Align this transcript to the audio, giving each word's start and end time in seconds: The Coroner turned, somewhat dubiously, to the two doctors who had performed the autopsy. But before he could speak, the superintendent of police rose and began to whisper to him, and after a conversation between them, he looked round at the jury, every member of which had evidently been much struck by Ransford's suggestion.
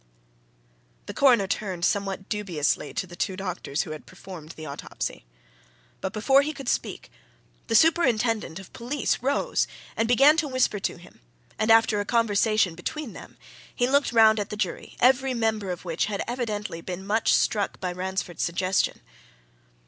The 1.05 1.13
Coroner 1.13 1.45
turned, 1.45 1.85
somewhat 1.85 2.27
dubiously, 2.27 2.91
to 2.91 3.05
the 3.05 3.15
two 3.15 3.35
doctors 3.35 3.83
who 3.83 3.91
had 3.91 4.07
performed 4.07 4.53
the 4.53 4.65
autopsy. 4.65 5.25
But 5.99 6.11
before 6.11 6.41
he 6.41 6.53
could 6.53 6.67
speak, 6.67 7.11
the 7.67 7.75
superintendent 7.75 8.57
of 8.57 8.73
police 8.73 9.19
rose 9.21 9.67
and 9.95 10.07
began 10.07 10.37
to 10.37 10.47
whisper 10.47 10.79
to 10.79 10.97
him, 10.97 11.21
and 11.59 11.69
after 11.69 11.99
a 11.99 12.05
conversation 12.05 12.73
between 12.73 13.13
them, 13.13 13.37
he 13.75 13.87
looked 13.87 14.11
round 14.11 14.39
at 14.39 14.49
the 14.49 14.57
jury, 14.57 14.95
every 15.01 15.35
member 15.35 15.69
of 15.69 15.85
which 15.85 16.05
had 16.05 16.23
evidently 16.27 16.81
been 16.81 17.05
much 17.05 17.31
struck 17.35 17.79
by 17.79 17.91
Ransford's 17.91 18.41
suggestion. 18.41 19.01